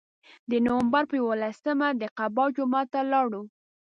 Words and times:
د 0.51 0.53
نوامبر 0.65 1.03
په 1.11 1.15
یولسمه 1.21 1.87
د 2.01 2.03
قبا 2.17 2.45
جومات 2.55 2.87
ته 2.93 3.01
لاړو. 3.11 3.41